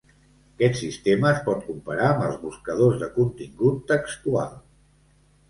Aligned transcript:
Aquest 0.53 0.77
sistema 0.77 1.29
es 1.31 1.41
pot 1.49 1.61
comparar 1.65 2.07
amb 2.13 2.23
els 2.29 2.39
buscadors 2.47 2.99
de 3.05 3.11
contingut 3.19 3.79
textual. 3.95 4.59